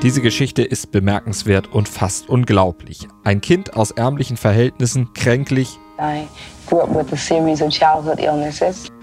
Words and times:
Diese 0.00 0.22
Geschichte 0.22 0.62
ist 0.62 0.92
bemerkenswert 0.92 1.72
und 1.72 1.88
fast 1.88 2.28
unglaublich. 2.28 3.08
Ein 3.24 3.40
Kind 3.40 3.74
aus 3.74 3.90
ärmlichen 3.90 4.36
Verhältnissen, 4.36 5.12
kränklich, 5.12 5.76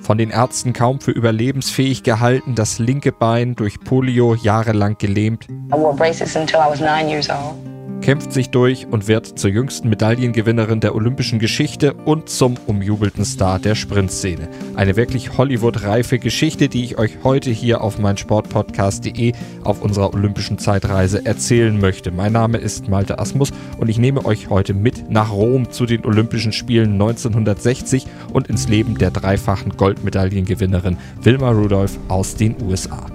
von 0.02 0.18
den 0.18 0.30
Ärzten 0.30 0.71
kaum 0.71 1.02
für 1.02 1.12
überlebensfähig 1.12 2.04
gehalten, 2.04 2.55
das 2.55 2.80
linke 2.80 3.12
Bein 3.12 3.55
durch 3.55 3.81
Polio 3.81 4.35
jahrelang 4.35 4.98
gelähmt. 4.98 5.49
I 5.49 5.73
wore 5.73 5.94
braces 5.94 6.38
until 6.38 6.59
I 6.59 6.70
was 6.70 6.80
nine 6.80 7.09
years 7.09 7.30
old 7.30 7.74
kämpft 8.05 8.32
sich 8.32 8.52
durch 8.52 8.86
und 8.86 9.08
wird 9.08 9.40
zur 9.40 9.50
jüngsten 9.50 9.90
Medaillengewinnerin 9.90 10.80
der 10.80 10.94
olympischen 10.94 11.40
Geschichte 11.40 11.96
und 12.05 12.30
zum 12.30 12.54
umjubelten 12.68 13.26
Star 13.26 13.58
der 13.58 13.73
Sprintszene. 13.73 14.48
Eine 14.76 14.96
wirklich 14.96 15.40
Hollywood-reife 15.40 16.20
Geschichte, 16.20 16.70
die 16.70 16.84
ich 16.84 16.99
euch 16.99 17.23
heute 17.23 17.49
hier 17.49 17.82
auf 17.82 17.98
meinsportpodcast.de 17.98 19.34
auf 19.63 19.82
unserer 19.82 20.13
olympischen 20.13 20.60
Zeitreise 20.60 21.26
erzählen 21.26 21.80
möchte. 21.80 22.12
Mein 22.12 22.34
Name 22.34 22.60
ist 22.60 22.90
Malte 22.90 23.18
Asmus 23.18 23.52
und 23.79 23.90
ich 23.90 23.98
nehme 23.98 24.24
euch 24.24 24.51
heute 24.51 24.76
mit 24.76 25.10
nach 25.10 25.32
Rom 25.32 25.72
zu 25.72 25.88
den 25.88 26.05
Olympischen 26.05 26.54
Spielen 26.54 26.91
1960 26.91 28.05
und 28.34 28.49
ins 28.49 28.68
Leben 28.68 28.99
der 28.99 29.10
dreifachen 29.10 29.77
Goldmedaillengewinnerin 29.77 30.98
Wilma 31.24 31.49
Rudolph 31.49 31.98
aus 32.07 32.35
den 32.35 32.55
USA. 32.62 33.07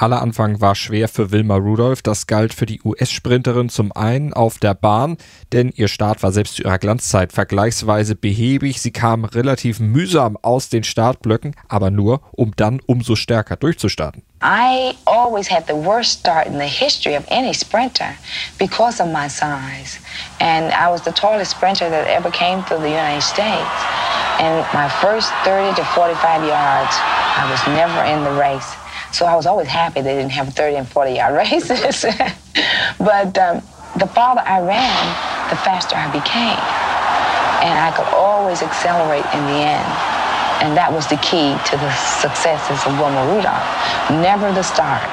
Aller 0.00 0.22
Anfang 0.22 0.62
war 0.62 0.74
schwer 0.76 1.08
für 1.08 1.30
Wilma 1.30 1.56
Rudolph. 1.56 2.00
Das 2.00 2.26
galt 2.26 2.54
für 2.54 2.64
die 2.64 2.80
US-Sprinterin 2.82 3.68
zum 3.68 3.92
einen 3.92 4.32
auf 4.32 4.56
der 4.56 4.72
Bahn, 4.72 5.18
denn 5.52 5.70
ihr 5.76 5.88
Start 5.88 6.22
war 6.22 6.32
selbst 6.32 6.54
zu 6.56 6.62
ihrer 6.62 6.78
Glanzzeit 6.78 7.34
vergleichsweise 7.34 8.14
behäbig. 8.14 8.80
Sie 8.80 8.92
kam 8.92 9.26
relativ 9.26 9.78
mühsam 9.78 10.38
aus 10.40 10.70
den 10.70 10.84
Startblöcken, 10.84 11.54
aber 11.68 11.90
nur, 11.90 12.22
um 12.32 12.56
dann 12.56 12.80
umso 12.86 13.14
stärker 13.14 13.56
durchzustarten. 13.56 14.22
I 14.42 14.94
always 15.04 15.50
had 15.50 15.66
the 15.66 15.74
worst 15.74 16.20
start 16.20 16.46
in 16.46 16.54
the 16.54 16.66
history 16.66 17.14
of 17.14 17.24
any 17.30 17.52
sprinter 17.52 18.14
because 18.58 19.02
of 19.02 19.10
my 19.12 19.28
size. 19.28 20.00
And 20.40 20.72
I 20.72 20.90
was 20.90 21.04
the 21.04 21.12
tallest 21.12 21.50
sprinter 21.50 21.90
that 21.90 22.06
ever 22.08 22.30
came 22.30 22.64
through 22.64 22.80
the 22.80 22.88
United 22.88 23.22
States. 23.22 23.68
And 24.40 24.64
my 24.72 24.88
first 24.88 25.30
30 25.44 25.76
to 25.76 25.84
45 25.84 26.48
yards, 26.48 26.96
I 27.36 27.44
was 27.50 27.60
never 27.76 28.00
in 28.08 28.24
the 28.24 28.32
race. 28.40 28.80
So 29.12 29.26
I 29.26 29.34
was 29.34 29.46
always 29.46 29.68
happy 29.68 30.00
they 30.00 30.14
didn't 30.14 30.32
have 30.32 30.54
30 30.54 30.76
and 30.76 30.88
40 30.88 31.12
yard 31.12 31.34
races. 31.36 32.04
but 32.98 33.36
um, 33.38 33.62
the 33.98 34.06
farther 34.06 34.42
I 34.44 34.60
ran, 34.60 35.50
the 35.50 35.56
faster 35.56 35.96
I 35.96 36.06
became. 36.12 36.60
And 37.60 37.76
I 37.76 37.92
could 37.94 38.08
always 38.14 38.62
accelerate 38.62 39.26
in 39.34 39.42
the 39.46 39.60
end. 39.66 39.90
And 40.62 40.76
that 40.76 40.92
was 40.92 41.06
the 41.08 41.16
key 41.24 41.56
to 41.72 41.76
the 41.76 41.92
successes 42.20 42.80
of 42.86 42.92
Wilma 43.00 43.24
Rudolph. 43.32 43.64
Never 44.22 44.52
the 44.52 44.62
start. 44.62 45.08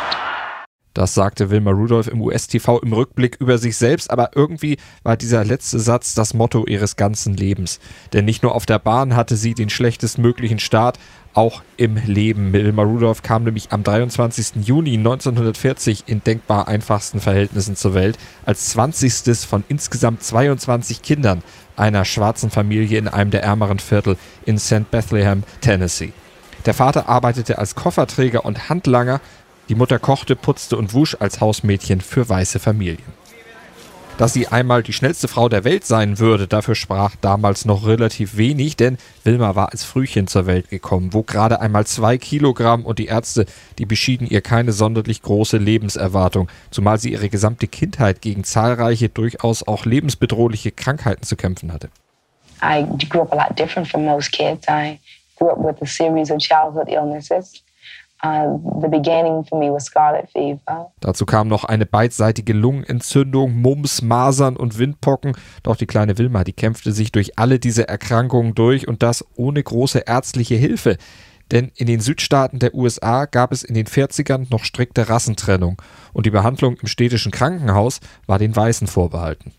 Das 0.98 1.14
sagte 1.14 1.52
Wilma 1.52 1.70
Rudolph 1.70 2.08
im 2.08 2.22
US-TV 2.22 2.80
im 2.80 2.92
Rückblick 2.92 3.36
über 3.40 3.59
sich 3.59 3.78
selbst, 3.78 4.09
aber 4.09 4.31
irgendwie 4.34 4.78
war 5.03 5.16
dieser 5.16 5.45
letzte 5.45 5.78
Satz 5.78 6.16
das 6.16 6.34
Motto 6.34 6.66
ihres 6.66 6.96
ganzen 6.96 7.35
Lebens. 7.35 7.80
Denn 8.13 8.25
nicht 8.25 8.41
nur 8.41 8.56
auf 8.56 8.66
der 8.66 8.80
Bahn 8.80 9.16
hatte 9.16 9.35
sie 9.35 9.53
den 9.53 9.69
schlechtestmöglichen 9.69 10.58
Start, 10.58 10.97
auch 11.35 11.62
im 11.78 11.97
Leben. 11.97 12.52
Wilma 12.52 12.81
Rudolph 12.81 13.22
kam 13.22 13.44
nämlich 13.44 13.72
am 13.72 13.84
23. 13.84 14.66
Juni 14.66 14.96
1940 14.96 16.06
in 16.08 16.24
denkbar 16.24 16.68
einfachsten 16.68 17.19
Verhältnissen 17.19 17.75
zur 17.75 17.94
Welt, 17.94 18.18
als 18.47 18.69
20. 18.69 19.38
von 19.46 19.64
insgesamt 19.68 20.24
22 20.24 21.03
Kindern 21.03 21.44
einer 21.75 22.06
schwarzen 22.06 22.50
Familie 22.50 22.97
in 22.97 23.08
einem 23.08 23.29
der 23.29 23.44
ärmeren 23.44 23.78
Viertel 23.78 24.18
in 24.47 24.58
St. 24.58 24.90
Bethlehem, 24.90 25.44
Tennessee. 25.62 26.12
Der 26.66 26.74
Vater 26.74 27.08
arbeitete 27.08 27.59
als 27.59 27.75
Kofferträger 27.75 28.46
und 28.46 28.68
Handlanger, 28.68 29.22
die 29.69 29.75
Mutter 29.75 30.00
kochte, 30.00 30.35
putzte 30.35 30.78
und 30.78 30.94
wusch 30.94 31.17
als 31.19 31.41
Hausmädchen 31.41 32.01
für 32.01 32.28
weiße 32.28 32.59
Familien. 32.59 33.17
Dass 34.17 34.33
sie 34.33 34.47
einmal 34.47 34.81
die 34.81 34.94
schnellste 34.94 35.28
Frau 35.28 35.47
der 35.47 35.63
Welt 35.63 35.85
sein 35.85 36.17
würde, 36.17 36.47
dafür 36.47 36.73
sprach 36.73 37.16
damals 37.22 37.66
noch 37.66 37.85
relativ 37.85 38.35
wenig, 38.35 38.75
denn 38.75 38.97
Wilma 39.23 39.55
war 39.55 39.72
als 39.72 39.83
Frühchen 39.83 40.25
zur 40.25 40.47
Welt 40.47 40.69
gekommen, 40.69 41.13
wog 41.13 41.28
gerade 41.28 41.61
einmal 41.61 41.85
zwei 41.85 42.17
Kilogramm 42.17 42.83
und 42.83 42.97
die 42.97 43.05
Ärzte, 43.05 43.45
die 43.78 43.85
beschieden 43.85 44.25
ihr 44.25 44.41
keine 44.41 44.72
sonderlich 44.72 45.22
große 45.22 45.57
Lebenserwartung, 45.57 46.49
zumal 46.72 46.97
sie 46.97 47.11
ihre 47.11 47.29
gesamte 47.29 47.67
Kindheit 47.67 48.22
gegen 48.22 48.44
zahlreiche, 48.44 49.07
durchaus 49.07 49.67
auch 49.67 49.85
lebensbedrohliche 49.85 50.72
Krankheiten 50.72 51.22
zu 51.22 51.35
kämpfen 51.35 51.72
hatte. 51.72 51.89
I 52.63 52.88
grew 53.09 53.22
up 53.22 53.31
a 53.31 53.35
lot 53.35 53.59
different 53.59 53.88
from 53.88 54.03
most 54.03 54.31
kids. 54.31 54.67
I 54.67 54.99
grew 55.38 55.49
up 55.49 55.59
with 55.59 55.79
a 55.81 55.85
series 55.85 56.31
of 56.31 56.39
childhood 56.39 56.89
illnesses. 56.89 57.61
Uh, 58.23 58.59
Dazu 61.00 61.25
kam 61.28 61.47
noch 61.47 61.63
eine 61.66 61.85
beidseitige 61.85 62.53
Lungenentzündung, 62.53 63.61
Mumps, 63.61 64.01
Masern 64.01 64.57
und 64.57 64.79
Windpocken. 64.79 65.38
Doch 65.61 65.75
die 65.75 65.85
kleine 65.85 66.17
Wilma, 66.17 66.44
die 66.44 66.53
kämpfte 66.53 66.94
sich 66.94 67.11
durch 67.11 67.38
alle 67.38 67.59
diese 67.59 67.88
Erkrankungen 67.88 68.55
durch 68.55 68.88
und 68.88 69.03
das 69.03 69.23
ohne 69.35 69.61
große 69.61 70.00
ärztliche 70.07 70.55
Hilfe. 70.55 70.97
Denn 71.51 71.72
in 71.75 71.85
den 71.85 72.00
Südstaaten 72.00 72.57
der 72.57 72.73
USA 72.73 73.25
gab 73.25 73.51
es 73.51 73.63
in 73.63 73.75
den 73.75 73.85
40ern 73.85 74.47
noch 74.49 74.63
strikte 74.63 75.09
Rassentrennung 75.09 75.79
und 76.11 76.25
die 76.25 76.31
Behandlung 76.31 76.78
im 76.78 76.88
städtischen 76.88 77.31
Krankenhaus 77.31 77.99
war 78.25 78.39
den 78.39 78.55
Weißen 78.55 78.88
vorbehalten. 78.88 79.53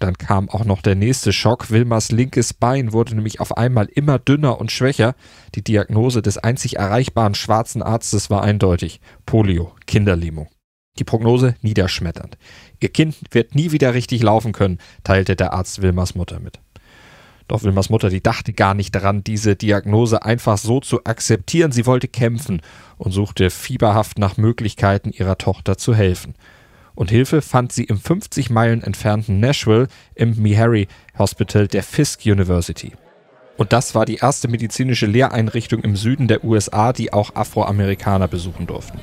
Dann 0.00 0.16
kam 0.16 0.48
auch 0.48 0.64
noch 0.64 0.80
der 0.80 0.94
nächste 0.94 1.30
Schock. 1.30 1.70
Wilmers 1.70 2.10
linkes 2.10 2.54
Bein 2.54 2.94
wurde 2.94 3.14
nämlich 3.14 3.38
auf 3.38 3.56
einmal 3.58 3.86
immer 3.86 4.18
dünner 4.18 4.58
und 4.58 4.72
schwächer. 4.72 5.14
Die 5.54 5.62
Diagnose 5.62 6.22
des 6.22 6.38
einzig 6.38 6.76
erreichbaren 6.76 7.34
schwarzen 7.34 7.82
Arztes 7.82 8.30
war 8.30 8.42
eindeutig. 8.42 9.00
Polio, 9.26 9.72
Kinderlähmung. 9.86 10.48
Die 10.98 11.04
Prognose 11.04 11.54
niederschmetternd. 11.60 12.38
Ihr 12.80 12.88
Kind 12.88 13.16
wird 13.30 13.54
nie 13.54 13.72
wieder 13.72 13.92
richtig 13.92 14.22
laufen 14.22 14.52
können, 14.52 14.78
teilte 15.04 15.36
der 15.36 15.52
Arzt 15.52 15.82
Wilmers 15.82 16.14
Mutter 16.14 16.40
mit. 16.40 16.60
Doch 17.46 17.62
Wilmers 17.62 17.90
Mutter, 17.90 18.08
die 18.08 18.22
dachte 18.22 18.54
gar 18.54 18.72
nicht 18.72 18.94
daran, 18.94 19.22
diese 19.22 19.54
Diagnose 19.54 20.22
einfach 20.22 20.56
so 20.56 20.80
zu 20.80 21.04
akzeptieren. 21.04 21.72
Sie 21.72 21.84
wollte 21.84 22.08
kämpfen 22.08 22.62
und 22.96 23.12
suchte 23.12 23.50
fieberhaft 23.50 24.18
nach 24.18 24.38
Möglichkeiten, 24.38 25.10
ihrer 25.10 25.36
Tochter 25.36 25.76
zu 25.76 25.94
helfen 25.94 26.34
und 27.00 27.10
Hilfe 27.10 27.40
fand 27.40 27.72
sie 27.72 27.84
im 27.84 27.98
50 27.98 28.50
Meilen 28.50 28.82
entfernten 28.82 29.40
Nashville 29.40 29.88
im 30.14 30.36
Meharry 30.36 30.86
Hospital 31.16 31.66
der 31.66 31.82
Fisk 31.82 32.26
University. 32.26 32.92
Und 33.56 33.72
das 33.72 33.94
war 33.94 34.04
die 34.04 34.16
erste 34.16 34.48
medizinische 34.48 35.06
Lehreinrichtung 35.06 35.80
im 35.80 35.96
Süden 35.96 36.28
der 36.28 36.44
USA, 36.44 36.92
die 36.92 37.10
auch 37.10 37.34
Afroamerikaner 37.34 38.28
besuchen 38.28 38.66
durften. 38.66 39.00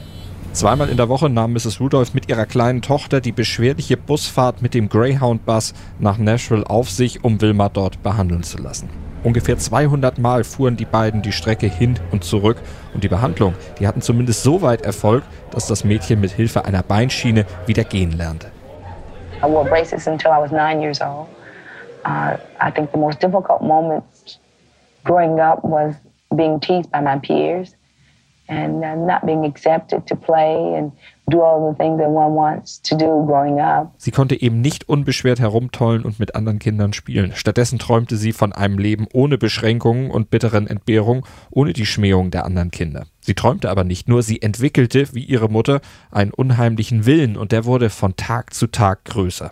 Zweimal 0.54 0.90
in 0.90 0.98
der 0.98 1.10
Woche 1.10 1.28
nahm 1.28 1.54
Mrs. 1.54 1.80
Rudolph 1.80 2.14
mit 2.14 2.30
ihrer 2.30 2.46
kleinen 2.46 2.84
Tochter 2.84 3.20
die 3.20 3.32
beschwerliche 3.32 3.98
Busfahrt 3.98 4.62
mit 4.62 4.76
dem 4.76 4.90
Greyhound-Bus 4.90 5.74
nach 5.98 6.20
Nashville 6.20 6.70
auf 6.70 6.92
sich, 6.92 7.24
um 7.24 7.42
Wilma 7.42 7.70
dort 7.70 8.04
behandeln 8.04 8.44
zu 8.44 8.60
lassen. 8.60 8.90
Ungefähr 9.24 9.58
200 9.58 10.18
Mal 10.20 10.44
fuhren 10.44 10.78
die 10.78 10.86
beiden 10.86 11.22
die 11.22 11.32
Strecke 11.32 11.68
hin 11.68 12.00
und 12.12 12.24
zurück 12.24 12.58
und 12.94 13.04
die 13.04 13.08
Behandlung, 13.08 13.56
die 13.80 13.88
hatten 13.88 14.02
zumindest 14.02 14.44
so 14.44 14.62
weit 14.62 14.84
Erfolg, 14.84 15.24
dass 15.52 15.68
das 15.68 15.84
Mädchen 15.84 16.22
mit 16.22 16.32
Hilfe 16.32 16.66
einer 16.66 16.84
Beinschiene 16.84 17.46
wieder 17.66 17.84
gehen 17.84 18.12
lernte. 18.12 18.48
I 19.44 19.48
wore 19.48 19.68
braces 19.68 20.08
until 20.08 20.32
I 20.32 20.40
was 20.40 20.52
nine 20.52 20.82
years 20.82 21.02
old. 21.02 21.28
Uh, 22.06 22.38
I 22.60 22.72
think 22.72 22.92
the 22.92 22.98
most 22.98 23.22
difficult 23.22 23.62
moment 23.62 24.04
growing 25.04 25.40
up 25.40 25.64
was 25.64 25.96
being 26.36 26.60
teased 26.60 26.92
by 26.92 27.02
my 27.02 27.18
peers 27.20 27.76
and 28.50 28.84
uh, 28.84 28.96
not 28.96 29.26
being 29.26 29.46
accepted 29.46 30.06
to 30.08 30.16
play 30.16 30.76
and 30.76 30.92
Sie 33.98 34.12
konnte 34.12 34.42
eben 34.42 34.62
nicht 34.62 34.88
unbeschwert 34.88 35.42
herumtollen 35.42 36.04
und 36.04 36.22
mit 36.22 36.36
anderen 36.36 36.58
Kindern 36.58 36.94
spielen. 36.94 37.34
Stattdessen 37.36 37.80
träumte 37.80 38.16
sie 38.16 38.32
von 38.32 38.54
einem 38.54 38.78
Leben 38.78 39.08
ohne 39.12 39.38
Beschränkungen 39.38 40.10
und 40.10 40.30
bitteren 40.30 40.68
Entbehrungen, 40.68 41.24
ohne 41.52 41.74
die 41.74 41.86
Schmähung 41.86 42.32
der 42.32 42.46
anderen 42.46 42.72
Kinder. 42.72 43.08
Sie 43.20 43.34
träumte 43.34 43.70
aber 43.70 43.84
nicht 43.84 44.08
nur, 44.08 44.24
sie 44.24 44.42
entwickelte, 44.42 45.14
wie 45.14 45.26
ihre 45.26 45.50
Mutter, 45.50 45.82
einen 46.12 46.32
unheimlichen 46.32 47.06
Willen 47.06 47.36
und 47.36 47.52
der 47.52 47.66
wurde 47.66 47.90
von 47.90 48.16
Tag 48.16 48.54
zu 48.54 48.68
Tag 48.68 49.04
größer. 49.04 49.52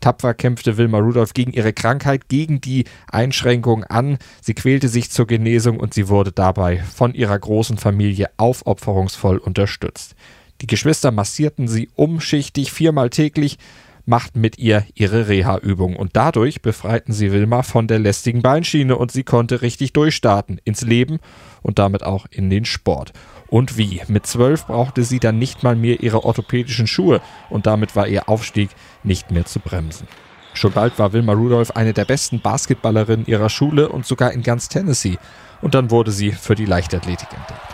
Tapfer 0.00 0.34
kämpfte 0.34 0.76
Wilma 0.76 0.98
Rudolph 0.98 1.32
gegen 1.32 1.52
ihre 1.52 1.72
Krankheit, 1.72 2.28
gegen 2.28 2.60
die 2.60 2.84
Einschränkung 3.10 3.82
an. 3.84 4.18
Sie 4.42 4.54
quälte 4.54 4.88
sich 4.88 5.10
zur 5.10 5.26
Genesung 5.26 5.80
und 5.80 5.94
sie 5.94 6.08
wurde 6.08 6.32
dabei 6.32 6.78
von 6.78 7.14
ihrer 7.14 7.38
großen 7.38 7.78
Familie 7.78 8.28
aufopferungsvoll 8.36 9.38
unterstützt. 9.38 10.14
Die 10.60 10.66
Geschwister 10.66 11.12
massierten 11.12 11.68
sie 11.68 11.88
umschichtig 11.94 12.72
viermal 12.72 13.10
täglich, 13.10 13.58
machten 14.06 14.40
mit 14.40 14.58
ihr 14.58 14.84
ihre 14.94 15.28
Reha-Übung 15.28 15.94
und 15.94 16.16
dadurch 16.16 16.62
befreiten 16.62 17.12
sie 17.12 17.30
Wilma 17.30 17.62
von 17.62 17.86
der 17.86 17.98
lästigen 17.98 18.42
Beinschiene 18.42 18.96
und 18.96 19.12
sie 19.12 19.22
konnte 19.22 19.62
richtig 19.62 19.92
durchstarten 19.92 20.60
ins 20.64 20.80
Leben 20.80 21.18
und 21.62 21.78
damit 21.78 22.02
auch 22.02 22.26
in 22.30 22.48
den 22.50 22.64
Sport. 22.64 23.12
Und 23.48 23.76
wie? 23.76 24.00
Mit 24.08 24.26
zwölf 24.26 24.66
brauchte 24.66 25.04
sie 25.04 25.20
dann 25.20 25.38
nicht 25.38 25.62
mal 25.62 25.76
mehr 25.76 26.00
ihre 26.00 26.24
orthopädischen 26.24 26.86
Schuhe 26.86 27.20
und 27.50 27.66
damit 27.66 27.94
war 27.94 28.08
ihr 28.08 28.28
Aufstieg 28.28 28.70
nicht 29.04 29.30
mehr 29.30 29.44
zu 29.44 29.60
bremsen. 29.60 30.08
Schon 30.54 30.72
bald 30.72 30.98
war 30.98 31.12
Wilma 31.12 31.34
Rudolph 31.34 31.70
eine 31.72 31.92
der 31.92 32.04
besten 32.04 32.40
Basketballerinnen 32.40 33.26
ihrer 33.26 33.48
Schule 33.48 33.90
und 33.90 34.06
sogar 34.06 34.32
in 34.32 34.42
ganz 34.42 34.68
Tennessee. 34.68 35.18
Und 35.60 35.74
dann 35.74 35.90
wurde 35.90 36.10
sie 36.10 36.32
für 36.32 36.54
die 36.54 36.64
Leichtathletik 36.64 37.28
entdeckt. 37.32 37.67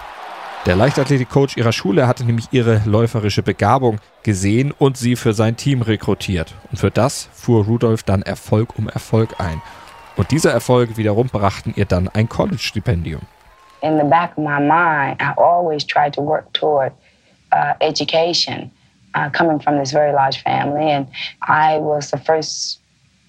Der 0.67 0.77
Leichtathletikcoach 0.77 1.59
ihrer 1.59 1.73
Schule 1.73 2.07
hatte 2.07 2.25
nämlich 2.25 2.47
ihre 2.51 2.81
läuferische 2.87 3.43
Begabung 3.43 3.99
gesehen 4.23 4.73
und 4.73 4.97
sie 4.97 5.15
für 5.15 5.35
sein 5.35 5.57
Team 5.57 5.83
rekrutiert. 5.83 6.55
Und 6.71 6.79
für 6.79 6.91
das 6.91 7.29
fuhr 7.35 7.67
Rudolph 7.67 8.03
dann 8.03 8.23
Erfolg 8.23 8.79
um 8.79 8.89
Erfolg 8.89 9.39
ein. 9.39 9.61
Und 10.17 10.31
diese 10.31 10.51
Erfolge 10.51 10.97
wiederum 10.97 11.27
brachten 11.27 11.75
ihr 11.77 11.85
dann 11.85 12.09
ein 12.09 12.31
College-Stipendium. 12.31 13.21
In 13.83 13.99
the 13.99 14.05
back 14.05 14.31
of 14.39 14.45
my 14.45 14.59
mind, 14.59 15.21
I 15.21 15.35
always 15.37 15.87
tried 15.87 16.15
to 16.15 16.23
work 16.23 16.51
toward 16.55 16.93
uh, 17.53 17.75
education, 17.81 18.71
uh, 19.15 19.29
coming 19.37 19.61
from 19.61 19.79
this 19.79 19.93
very 19.93 20.15
large 20.15 20.43
family, 20.43 20.91
and 20.91 21.09
I 21.43 21.79
was 21.79 22.11
the 22.11 22.17
first 22.17 22.81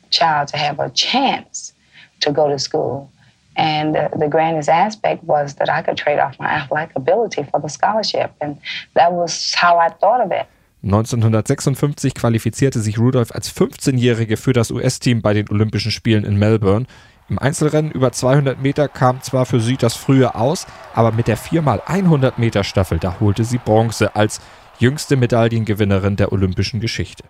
child 0.09 0.47
to 0.53 0.57
have 0.57 0.79
a 0.79 0.89
chance 0.91 1.73
to 2.21 2.31
go 2.31 2.47
to 2.47 2.57
school. 2.57 3.09
And 3.55 3.95
uh, 3.95 4.09
the 4.17 4.29
grandest 4.29 4.69
aspect 4.69 5.23
was 5.23 5.55
that 5.55 5.69
I 5.69 5.81
could 5.81 5.97
trade 5.97 6.19
off 6.19 6.37
my 6.39 6.47
athletic 6.47 6.95
ability 6.95 7.43
for 7.43 7.61
the 7.61 7.69
scholarship. 7.69 8.31
And 8.41 8.57
that 8.95 9.11
was 9.11 9.53
how 9.55 9.77
I 9.77 9.89
thought 9.89 10.21
of 10.21 10.31
it. 10.31 10.47
1956 10.83 12.13
qualifizierte 12.13 12.79
sich 12.79 12.99
Rudolph 12.99 13.33
als 13.33 13.51
15-Jährige 13.51 14.37
für 14.37 14.53
das 14.53 14.69
US-Team 14.69 15.23
bei 15.23 15.33
den 15.33 15.49
Olympischen 15.49 15.91
Spielen 15.91 16.23
in 16.23 16.37
Melbourne. 16.37 16.85
Im 17.27 17.39
Einzelrennen 17.39 17.91
über 17.91 18.11
200 18.11 18.61
Meter 18.61 18.87
kam 18.87 19.19
zwar 19.23 19.47
für 19.47 19.59
sie 19.59 19.77
das 19.77 19.95
frühe 19.95 20.35
aus, 20.35 20.67
aber 20.93 21.11
mit 21.11 21.27
der 21.27 21.39
4x100 21.39 22.33
Meter 22.37 22.63
Staffel, 22.63 22.99
da 22.99 23.19
holte 23.19 23.45
sie 23.45 23.57
Bronze 23.57 24.15
als 24.15 24.39
jüngste 24.77 25.15
Medaillengewinnerin 25.15 26.17
der 26.17 26.31
olympischen 26.31 26.79
Geschichte. 26.79 27.23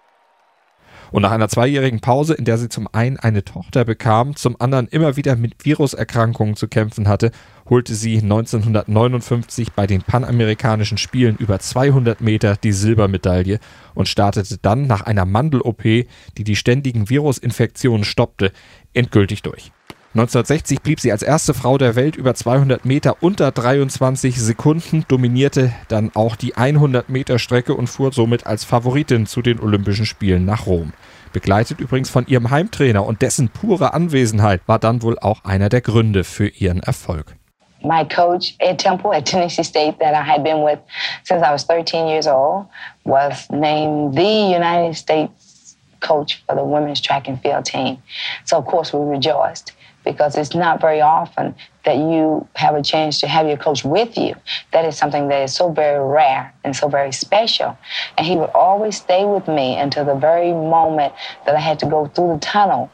Und 1.11 1.21
nach 1.21 1.31
einer 1.31 1.49
zweijährigen 1.49 2.01
Pause, 2.01 2.33
in 2.33 2.45
der 2.45 2.57
sie 2.57 2.69
zum 2.69 2.87
einen 2.91 3.17
eine 3.17 3.43
Tochter 3.43 3.85
bekam, 3.85 4.35
zum 4.35 4.59
anderen 4.59 4.87
immer 4.87 5.15
wieder 5.15 5.35
mit 5.35 5.65
Viruserkrankungen 5.65 6.55
zu 6.55 6.67
kämpfen 6.67 7.07
hatte, 7.07 7.31
holte 7.69 7.95
sie 7.95 8.17
1959 8.17 9.71
bei 9.73 9.87
den 9.87 10.01
Panamerikanischen 10.01 10.97
Spielen 10.97 11.35
über 11.37 11.59
200 11.59 12.21
Meter 12.21 12.57
die 12.57 12.71
Silbermedaille 12.71 13.59
und 13.93 14.07
startete 14.07 14.57
dann 14.57 14.87
nach 14.87 15.01
einer 15.01 15.25
Mandel-OP, 15.25 15.83
die 15.83 16.43
die 16.43 16.55
ständigen 16.55 17.09
Virusinfektionen 17.09 18.03
stoppte, 18.03 18.51
endgültig 18.93 19.41
durch. 19.41 19.71
1960 20.15 20.81
blieb 20.81 21.01
sie 21.01 21.11
als 21.11 21.23
erste 21.23 21.53
Frau 21.53 21.77
der 21.77 21.97
Welt 21.97 22.15
über 22.15 22.33
200 22.33 22.85
Meter 22.85 23.17
unter 23.19 23.51
23 23.51 24.41
Sekunden, 24.41 25.03
dominierte 25.09 25.73
dann 25.89 26.11
auch 26.15 26.37
die 26.37 26.55
100 26.55 27.09
Meter 27.09 27.37
Strecke 27.37 27.73
und 27.73 27.87
fuhr 27.87 28.13
somit 28.13 28.47
als 28.47 28.63
Favoritin 28.63 29.25
zu 29.25 29.41
den 29.41 29.59
Olympischen 29.59 30.05
Spielen 30.05 30.45
nach 30.45 30.67
Rom. 30.67 30.93
Begleitet 31.33 31.81
übrigens 31.81 32.09
von 32.09 32.25
ihrem 32.27 32.49
Heimtrainer 32.49 33.05
und 33.05 33.21
dessen 33.21 33.49
pure 33.49 33.93
Anwesenheit 33.93 34.61
war 34.67 34.79
dann 34.79 35.01
wohl 35.01 35.19
auch 35.19 35.43
einer 35.43 35.67
der 35.67 35.81
Gründe 35.81 36.23
für 36.23 36.47
ihren 36.47 36.79
Erfolg. 36.79 37.35
My 37.83 38.07
coach, 38.07 38.55
Ed 38.59 38.77
Temple 38.77 39.11
at 39.13 39.25
Tennessee 39.25 39.65
State, 39.65 39.97
that 39.99 40.13
I 40.13 40.25
had 40.25 40.45
been 40.45 40.63
with 40.63 40.79
since 41.25 41.45
I 41.45 41.51
was 41.51 41.65
13 41.65 42.07
years 42.07 42.25
old, 42.25 42.67
was 43.03 43.49
named 43.49 44.15
the 44.15 44.55
United 44.55 44.95
States 44.95 45.75
coach 45.99 46.41
for 46.47 46.55
the 46.55 46.63
women's 46.63 47.01
track 47.01 47.27
and 47.27 47.37
field 47.41 47.65
team. 47.65 47.97
So, 48.45 48.57
of 48.57 48.65
course, 48.65 48.93
we 48.93 49.03
rejoiced. 49.03 49.73
Because 50.05 50.37
it's 50.37 50.55
not 50.55 50.81
very 50.81 51.01
often 51.01 51.55
that 51.85 51.97
you 51.97 52.47
have 52.55 52.75
a 52.75 52.83
chance 52.83 53.19
to 53.21 53.27
have 53.27 53.47
your 53.47 53.57
coach 53.57 53.85
with 53.85 54.17
you. 54.17 54.35
That 54.73 54.85
is 54.85 54.97
something 54.97 55.29
that 55.29 55.43
is 55.43 55.55
so 55.55 55.71
very 55.71 56.03
rare 56.05 56.55
and 56.63 56.75
so 56.75 56.89
very 56.89 57.13
special. 57.13 57.77
And 58.17 58.27
he 58.27 58.37
would 58.37 58.51
always 58.51 58.97
stay 58.97 59.25
with 59.25 59.47
me 59.49 59.77
until 59.77 60.05
the 60.05 60.15
very 60.15 60.53
moment 60.53 61.15
that 61.45 61.55
I 61.55 61.61
had 61.61 61.79
to 61.79 61.87
go 61.87 62.07
through 62.07 62.35
the 62.35 62.39
tunnel 62.39 62.93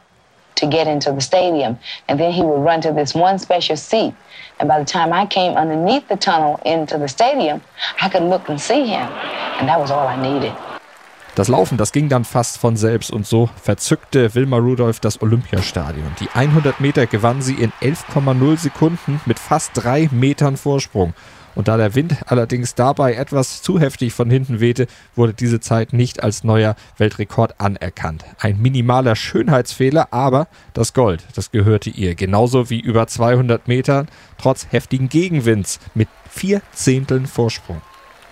to 0.56 0.66
get 0.66 0.88
into 0.88 1.12
the 1.12 1.20
stadium. 1.20 1.78
And 2.08 2.20
then 2.20 2.32
he 2.32 2.42
would 2.42 2.60
run 2.62 2.80
to 2.82 2.92
this 2.92 3.14
one 3.14 3.38
special 3.38 3.76
seat. 3.76 4.16
And 4.60 4.68
by 4.68 4.78
the 4.80 4.84
time 4.86 5.12
I 5.12 5.26
came 5.26 5.56
underneath 5.56 6.08
the 6.08 6.16
tunnel 6.16 6.60
into 6.66 6.98
the 6.98 7.08
stadium, 7.08 7.62
I 8.00 8.08
could 8.08 8.22
look 8.24 8.48
and 8.48 8.60
see 8.60 8.86
him. 8.86 9.16
And 9.58 9.68
that 9.68 9.80
was 9.80 9.90
all 9.90 10.08
I 10.08 10.16
needed. 10.16 10.58
Das 11.34 11.48
Laufen, 11.48 11.78
das 11.78 11.92
ging 11.92 12.10
dann 12.10 12.26
fast 12.26 12.58
von 12.58 12.76
selbst 12.76 13.10
und 13.10 13.26
so 13.26 13.48
verzückte 13.56 14.34
Wilma 14.34 14.58
Rudolph 14.58 15.00
das 15.00 15.22
Olympiastadion. 15.22 16.12
Die 16.20 16.28
100 16.34 16.78
Meter 16.80 17.06
gewann 17.06 17.40
sie 17.40 17.54
in 17.54 17.72
11,0 17.80 18.58
Sekunden 18.58 19.18
mit 19.24 19.38
fast 19.38 19.70
drei 19.74 20.10
Metern 20.12 20.58
Vorsprung. 20.58 21.14
Und 21.54 21.68
da 21.68 21.78
der 21.78 21.94
Wind 21.94 22.16
allerdings 22.26 22.74
dabei 22.74 23.14
etwas 23.14 23.62
zu 23.62 23.80
heftig 23.80 24.12
von 24.12 24.30
hinten 24.30 24.60
wehte, 24.60 24.86
wurde 25.14 25.32
diese 25.32 25.60
Zeit 25.60 25.94
nicht 25.94 26.22
als 26.22 26.44
neuer 26.44 26.76
Weltrekord 26.98 27.58
anerkannt. 27.58 28.24
Ein 28.38 28.60
minimaler 28.60 29.16
Schönheitsfehler, 29.16 30.08
aber 30.12 30.48
das 30.74 30.92
Gold, 30.92 31.24
das 31.34 31.50
gehörte 31.50 31.88
ihr. 31.88 32.14
Genauso 32.14 32.68
wie 32.68 32.80
über 32.80 33.06
200 33.06 33.68
Metern, 33.68 34.08
trotz 34.36 34.66
heftigen 34.70 35.08
Gegenwinds 35.08 35.80
mit 35.94 36.08
vier 36.28 36.60
Zehnteln 36.72 37.26
Vorsprung. 37.26 37.80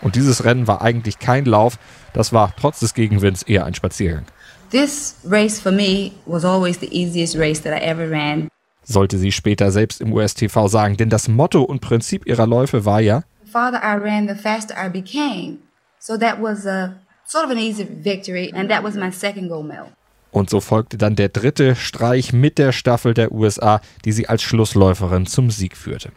Und 0.02 0.17
dieses 0.17 0.44
Rennen 0.44 0.67
war 0.67 0.82
eigentlich 0.82 1.19
kein 1.19 1.44
Lauf, 1.44 1.79
das 2.12 2.32
war 2.32 2.55
trotz 2.58 2.81
des 2.81 2.94
Gegenwinds 2.94 3.43
eher 3.43 3.64
ein 3.64 3.75
Spaziergang. 3.75 4.25
This 4.70 5.17
race 5.25 5.61
for 5.61 5.73
me 5.73 6.12
was 6.26 6.44
always 6.44 6.79
the 6.79 6.88
easiest 6.93 7.37
race 7.37 7.61
that 7.62 7.73
I 7.73 7.85
ever 7.85 8.11
ran. 8.11 8.49
Sollte 8.82 9.19
sie 9.19 9.32
später 9.32 9.70
selbst 9.70 10.00
im 10.00 10.12
USTV 10.12 10.69
sagen, 10.69 10.97
denn 10.97 11.11
das 11.11 11.29
Motto 11.29 11.62
und 11.62 11.81
Prinzip 11.81 12.26
ihrer 12.26 12.47
Läufe 12.47 12.85
war 12.85 13.00
ja: 13.00 13.25
The 13.44 13.50
farther 13.50 13.81
I 13.82 13.99
ran, 13.99 14.29
the 14.29 14.35
faster 14.35 14.75
I 14.75 14.88
became. 14.88 15.58
So 15.99 16.17
that 16.17 16.41
was 16.41 16.67
a 16.67 16.94
sort 17.26 17.44
of 17.44 17.50
an 17.50 17.58
easy 17.58 17.87
victory 17.87 18.52
and 18.55 18.70
that 18.70 18.82
was 18.82 18.94
my 18.94 19.11
second 19.12 19.49
gold 19.49 19.67
medal. 19.67 19.88
Und 20.31 20.49
so 20.49 20.61
folgte 20.61 20.97
dann 20.97 21.17
der 21.17 21.29
dritte 21.29 21.75
Streich 21.75 22.32
mit 22.32 22.58
der 22.58 22.73
Staffel 22.73 23.14
der 23.14 23.32
USA, 23.32 23.81
die 24.05 24.12
sie 24.12 24.29
als 24.29 24.43
Schlussläuferin 24.43 25.26
zum 25.26 25.50
Sieg 25.50 25.76
führte. 25.76 26.12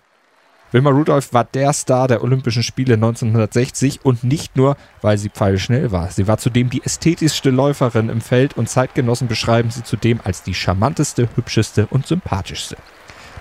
Wilma 0.74 0.90
Rudolph 0.90 1.34
war 1.34 1.44
der 1.44 1.72
Star 1.72 2.08
der 2.08 2.24
Olympischen 2.24 2.64
Spiele 2.64 2.96
1960 2.96 4.04
und 4.04 4.24
nicht 4.24 4.56
nur, 4.56 4.76
weil 5.04 5.20
sie 5.20 5.30
pfeilschnell 5.30 5.92
war. 5.92 6.10
Sie 6.10 6.28
war 6.28 6.40
zudem 6.40 6.72
die 6.72 6.84
ästhetischste 6.84 7.52
Läuferin 7.52 8.10
im 8.10 8.22
Feld 8.22 8.58
und 8.58 8.68
Zeitgenossen 8.68 9.28
beschreiben 9.28 9.70
sie 9.70 9.84
zudem 9.84 10.20
als 10.24 10.42
die 10.42 10.56
charmanteste, 10.56 11.30
hübscheste 11.36 11.86
und 11.92 12.08
sympathischste. 12.08 12.76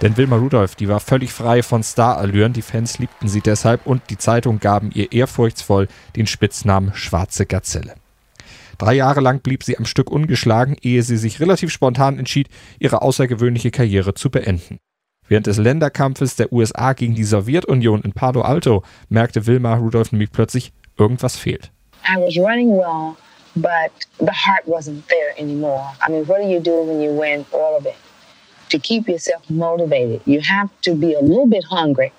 Denn 0.02 0.18
Wilma 0.18 0.36
Rudolph, 0.36 0.74
die 0.74 0.88
war 0.88 1.00
völlig 1.00 1.32
frei 1.32 1.62
von 1.62 1.82
Starallüren, 1.82 2.52
die 2.52 2.60
Fans 2.60 2.98
liebten 2.98 3.28
sie 3.28 3.40
deshalb 3.40 3.86
und 3.86 4.02
die 4.10 4.18
Zeitung 4.18 4.60
gaben 4.60 4.90
ihr 4.92 5.10
ehrfurchtsvoll 5.10 5.88
den 6.16 6.26
Spitznamen 6.26 6.92
Schwarze 6.92 7.46
Gazelle. 7.46 7.94
Drei 8.76 8.92
Jahre 8.92 9.22
lang 9.22 9.40
blieb 9.40 9.64
sie 9.64 9.78
am 9.78 9.86
Stück 9.86 10.10
ungeschlagen, 10.10 10.76
ehe 10.82 11.02
sie 11.02 11.16
sich 11.16 11.40
relativ 11.40 11.70
spontan 11.70 12.18
entschied, 12.18 12.50
ihre 12.78 13.00
außergewöhnliche 13.00 13.70
Karriere 13.70 14.12
zu 14.12 14.28
beenden. 14.28 14.80
Während 15.28 15.46
des 15.46 15.58
Länderkampfes 15.58 16.36
der 16.36 16.52
USA 16.52 16.92
gegen 16.92 17.14
die 17.14 17.24
Sowjetunion 17.24 18.02
in 18.02 18.12
Palo 18.12 18.42
Alto 18.42 18.82
merkte 19.08 19.46
Wilma 19.46 19.74
Rudolph 19.74 20.12
nämlich 20.12 20.32
plötzlich, 20.32 20.72
irgendwas 20.98 21.36
fehlt. 21.36 21.70
I 22.04 22.16
was 22.18 22.36
running 22.36 22.70
well, 22.76 23.16
but 23.54 23.92
the 24.18 24.32
heart 24.32 24.66
wasn't 24.66 25.02
there 25.08 25.32
anymore. 25.38 25.84
I 26.06 26.10
mean, 26.10 26.26
what 26.26 26.38
do 26.42 26.48
you 26.48 26.60
do 26.60 26.84
when 26.86 27.00
you 27.00 27.12
win 27.12 27.44
all 27.52 27.76
of 27.78 27.86
it? 27.86 27.94
To 28.70 28.78
keep 28.78 29.08
yourself 29.08 29.42
motivated, 29.48 30.20
you 30.26 30.40
have 30.40 30.68
to 30.82 30.94
be 30.94 31.14
a 31.14 31.20
little 31.20 31.46
bit 31.46 31.64
hungry 31.70 32.12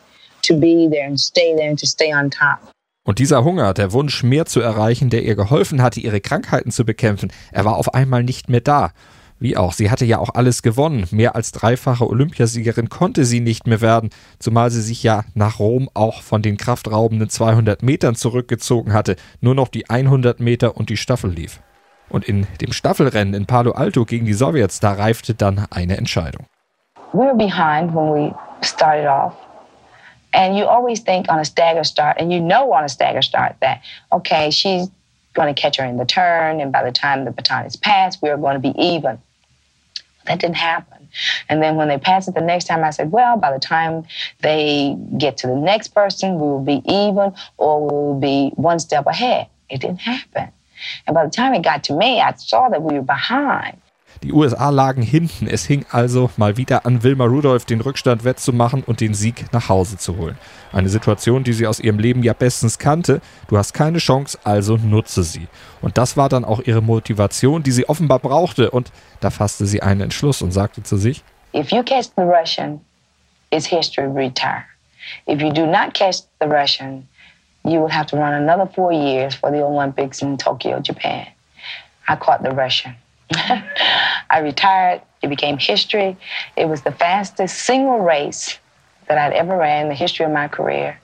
to 0.44 0.56
be 0.56 0.88
there 0.90 1.06
and 1.06 1.20
stay 1.20 1.56
there 1.56 1.70
and 1.70 1.80
to 1.80 1.86
stay 1.86 2.14
on 2.14 2.30
top. 2.30 2.60
Und 3.06 3.20
dieser 3.20 3.44
Hunger, 3.44 3.74
der 3.74 3.92
Wunsch, 3.92 4.24
mehr 4.24 4.46
zu 4.46 4.62
erreichen, 4.62 5.10
der 5.10 5.24
ihr 5.24 5.36
geholfen 5.36 5.82
hatte, 5.82 6.00
ihre 6.00 6.22
Krankheiten 6.22 6.72
zu 6.72 6.86
bekämpfen, 6.86 7.34
er 7.52 7.66
war 7.66 7.76
auf 7.76 7.94
einmal 7.94 8.24
nicht 8.24 8.48
mehr 8.48 8.62
da. 8.62 8.92
Wie 9.40 9.58
auch, 9.58 9.74
sie 9.74 9.92
hatte 9.92 10.06
ja 10.06 10.20
auch 10.20 10.30
alles 10.34 10.62
gewonnen. 10.62 11.06
Mehr 11.12 11.36
als 11.36 11.52
dreifache 11.52 12.08
Olympiasiegerin 12.08 12.90
konnte 12.90 13.26
sie 13.26 13.40
nicht 13.40 13.68
mehr 13.68 13.82
werden, 13.82 14.10
zumal 14.40 14.72
sie 14.72 14.82
sich 14.82 15.04
ja 15.04 15.24
nach 15.34 15.60
Rom 15.60 15.90
auch 15.94 16.22
von 16.22 16.42
den 16.42 16.58
kraftraubenden 16.58 17.30
200 17.30 17.84
Metern 17.84 18.16
zurückgezogen 18.16 18.94
hatte, 18.94 19.16
nur 19.42 19.56
noch 19.56 19.68
die 19.68 19.90
100 19.90 20.40
Meter 20.40 20.78
und 20.78 20.90
die 20.90 20.98
Staffel 20.98 21.32
lief. 21.32 21.62
Und 22.10 22.26
in 22.26 22.48
dem 22.62 22.72
Staffelrennen 22.72 23.34
in 23.34 23.46
Palo 23.46 23.72
Alto 23.72 24.06
gegen 24.06 24.26
die 24.26 24.34
Sowjets, 24.34 24.80
da 24.80 24.94
reifte 24.94 25.34
dann 25.34 25.66
eine 25.72 25.98
Entscheidung. 25.98 26.46
We 27.12 27.20
were 27.20 27.36
behind 27.36 27.94
when 27.94 28.14
we 28.14 28.36
started 28.62 29.08
off. 29.08 29.34
And 30.34 30.58
you 30.58 30.66
always 30.66 31.04
think 31.04 31.30
on 31.30 31.40
a 31.40 31.46
stagger 31.46 31.84
start, 31.84 32.20
and 32.20 32.32
you 32.32 32.40
know 32.40 32.74
on 32.74 32.84
a 32.84 32.90
stagger 32.90 33.22
start 33.22 33.56
that, 33.62 33.80
okay, 34.12 34.50
she's 34.52 34.90
going 35.34 35.54
to 35.54 35.60
catch 35.60 35.78
her 35.78 35.86
in 35.86 35.98
the 35.98 36.06
turn, 36.06 36.60
and 36.60 36.72
by 36.72 36.84
the 36.84 36.92
time 36.92 37.26
the 37.26 37.32
baton 37.32 37.66
is 37.66 37.76
passed, 37.76 38.22
we're 38.22 38.38
going 38.38 38.54
to 38.54 38.60
be 38.60 38.74
even. 38.82 39.20
That 40.26 40.40
didn't 40.40 40.58
happen. 40.58 41.10
And 41.50 41.62
then 41.62 41.76
when 41.76 41.90
they 41.90 41.98
pass 41.98 42.28
it 42.28 42.36
the 42.36 42.42
next 42.42 42.66
time, 42.66 42.84
I 42.84 42.92
said, 42.92 43.12
well, 43.12 43.38
by 43.38 43.52
the 43.52 43.60
time 43.60 44.06
they 44.42 44.98
get 45.18 45.38
to 45.38 45.48
the 45.48 45.56
next 45.56 45.90
person, 45.90 46.36
we 46.36 46.48
will 46.48 46.64
be 46.64 46.82
even 46.86 47.34
or 47.58 47.82
we 47.82 47.92
will 47.92 48.20
be 48.20 48.52
one 48.56 48.80
step 48.80 49.06
ahead. 49.06 49.48
It 49.70 49.82
didn't 49.82 50.02
happen. 50.02 50.50
And 51.06 51.14
by 51.14 51.26
the 51.26 51.32
time 51.32 51.54
it 51.54 51.62
got 51.62 51.84
to 51.86 51.94
me, 51.94 52.20
I 52.22 52.34
saw 52.34 52.70
that 52.70 52.82
we 52.82 52.96
were 52.96 53.04
behind. 53.04 53.80
Die 54.24 54.32
USA 54.32 54.70
lagen 54.70 55.02
hinten. 55.02 55.48
Es 55.48 55.66
hing 55.66 55.86
also 55.92 56.30
mal 56.38 56.56
wieder 56.56 56.86
an 56.86 57.04
Wilma 57.04 57.26
Rudolph, 57.26 57.66
den 57.66 57.82
Rückstand 57.82 58.24
wettzumachen 58.24 58.82
und 58.82 59.02
den 59.02 59.14
Sieg 59.14 59.52
nach 59.52 59.68
Hause 59.68 59.98
zu 59.98 60.16
holen. 60.16 60.38
Eine 60.72 60.88
Situation, 60.88 61.44
die 61.44 61.52
sie 61.52 61.68
aus 61.68 61.82
ihrem 61.82 62.00
Leben 62.00 62.24
ja 62.24 62.32
bestens 62.32 62.80
kannte. 62.80 63.20
Du 63.50 63.58
hast 63.58 63.74
keine 63.74 63.98
Chance, 63.98 64.40
also 64.46 64.78
nutze 64.78 65.24
sie. 65.24 65.50
Und 65.82 65.98
das 65.98 66.16
war 66.16 66.30
dann 66.30 66.46
auch 66.46 66.62
ihre 66.62 66.82
Motivation, 66.82 67.64
die 67.64 67.72
sie 67.72 67.90
offenbar 67.90 68.20
brauchte. 68.20 68.72
Und 68.72 68.94
da 69.20 69.30
fasste 69.30 69.66
sie 69.66 69.84
einen 69.84 70.00
Entschluss 70.00 70.42
und 70.42 70.52
sagte 70.52 70.84
zu 70.84 70.96
sich: 70.96 71.22
If 71.54 71.72
you 71.72 71.84
catch 71.84 72.06
the 72.16 72.24
Russian, 72.24 72.80
it's 73.52 73.66
history 73.66 74.08
retire. 74.08 74.64
If 75.28 75.42
you 75.42 75.52
do 75.52 75.66
not 75.66 75.94
catch 75.94 76.20
the 76.40 76.48
Russian, 76.48 77.10
you 77.66 77.82
will 77.82 77.92
have 77.92 78.06
to 78.06 78.16
run 78.16 78.34
another 78.34 78.72
four 78.74 78.94
years 78.94 79.36
for 79.36 79.52
the 79.52 79.62
Olympics 79.62 80.22
in 80.22 80.38
Tokyo, 80.38 80.80
Japan. 80.80 81.28
I 82.08 82.16
caught 82.16 82.42
the 82.42 82.52
Russian. 82.52 82.96
I 83.32 84.40
retired. 84.42 85.02
It 85.22 85.30
became 85.30 85.58
history. 85.58 86.18
It 86.58 86.66
was 86.66 86.82
the 86.82 86.92
fastest 86.92 87.60
single 87.60 88.00
race 88.00 88.60
that 89.08 89.18
I'd 89.18 89.34
ever 89.34 89.58
ran 89.58 89.84
in 89.84 89.90
the 89.90 89.96
history 89.96 90.26
of 90.26 90.32
my 90.32 90.48
career. 90.48 91.00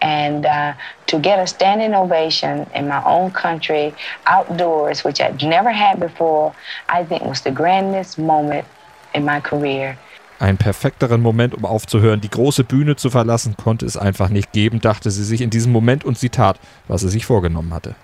And 0.00 0.44
uh, 0.44 0.74
to 1.06 1.18
get 1.18 1.38
a 1.38 1.46
standing 1.46 1.94
ovation 1.94 2.66
in 2.74 2.88
my 2.88 3.02
own 3.04 3.30
country, 3.30 3.94
outdoors, 4.26 5.02
which 5.02 5.20
I'd 5.20 5.42
never 5.42 5.70
had 5.70 5.98
before, 5.98 6.54
I 6.88 7.04
think 7.04 7.24
was 7.24 7.40
the 7.40 7.50
grandest 7.50 8.18
moment 8.18 8.66
in 9.14 9.24
my 9.24 9.40
career. 9.40 9.96
Einen 10.40 10.58
perfekteren 10.58 11.22
Moment, 11.22 11.54
um 11.54 11.64
aufzuhören, 11.64 12.20
die 12.20 12.28
große 12.28 12.64
Bühne 12.64 12.96
zu 12.96 13.08
verlassen, 13.08 13.56
konnte 13.56 13.86
es 13.86 13.96
einfach 13.96 14.28
nicht 14.28 14.52
geben, 14.52 14.80
dachte 14.80 15.10
sie 15.10 15.24
sich 15.24 15.40
in 15.40 15.48
diesem 15.48 15.72
Moment 15.72 16.04
und 16.04 16.18
sie 16.18 16.28
tat, 16.28 16.58
was 16.88 17.00
sie 17.00 17.08
sich 17.08 17.24
vorgenommen 17.24 17.72
hatte. 17.72 17.94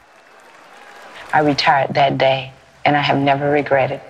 I 1.35 1.41
retired 1.41 1.93
that 1.95 2.19
day 2.19 2.51
and 2.85 2.97
I 2.97 3.01
have 3.01 3.19
never 3.19 3.51
regretted. 3.51 4.01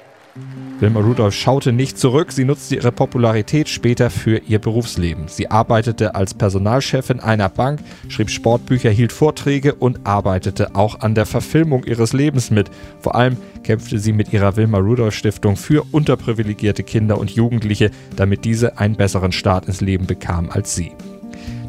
Wilma 0.79 1.01
Rudolph 1.01 1.35
schaute 1.35 1.73
nicht 1.73 1.99
zurück, 1.99 2.33
sie 2.33 2.45
nutzte 2.45 2.77
ihre 2.77 2.93
Popularität 2.93 3.69
später 3.69 4.09
für 4.09 4.39
ihr 4.39 4.59
Berufsleben. 4.59 5.29
Sie 5.29 5.51
arbeitete 5.51 6.15
als 6.15 6.33
Personalchefin 6.33 7.21
einer 7.21 7.49
Bank, 7.49 7.81
schrieb 8.09 8.31
Sportbücher, 8.31 8.91
hielt 8.91 9.13
Vorträge 9.13 9.75
und 9.75 10.07
arbeitete 10.07 10.75
auch 10.75 11.01
an 11.01 11.15
der 11.15 11.27
Verfilmung 11.27 11.85
ihres 11.85 12.13
Lebens 12.13 12.51
mit. 12.51 12.71
Vor 13.01 13.15
allem 13.15 13.37
kämpfte 13.63 13.99
sie 13.99 14.13
mit 14.13 14.33
ihrer 14.33 14.57
Wilma 14.57 14.79
Rudolph 14.79 15.15
Stiftung 15.15 15.57
für 15.57 15.85
unterprivilegierte 15.93 16.83
Kinder 16.83 17.19
und 17.19 17.31
Jugendliche, 17.31 17.91
damit 18.17 18.45
diese 18.45 18.79
einen 18.79 18.97
besseren 18.97 19.33
Start 19.33 19.67
ins 19.67 19.81
Leben 19.81 20.07
bekamen 20.07 20.51
als 20.51 20.75
sie. 20.75 20.93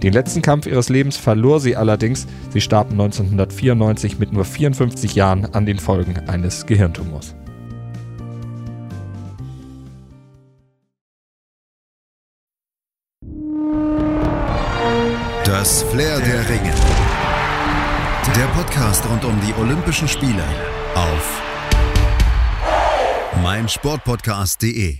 Den 0.03 0.13
letzten 0.13 0.41
Kampf 0.41 0.65
ihres 0.65 0.89
Lebens 0.89 1.17
verlor 1.17 1.60
sie 1.60 1.75
allerdings. 1.75 2.25
Sie 2.50 2.62
starb 2.62 2.89
1994 2.91 4.17
mit 4.17 4.34
nur 4.34 4.46
54 4.46 5.13
Jahren 5.13 5.46
an 5.53 5.65
den 5.65 5.77
Folgen 5.77 6.17
eines 6.27 6.65
Gehirntumors. 6.65 7.36
Das 15.46 15.84
Flair 15.84 16.20
der 16.20 16.50
Ringe. 16.50 16.74
Der 18.36 18.46
Podcast 18.55 19.08
rund 19.08 19.24
um 19.25 19.39
die 19.46 19.53
Olympischen 19.62 20.08
Spiele 20.08 20.43
auf 20.96 21.41
meinsportpodcast.de. 23.43 25.00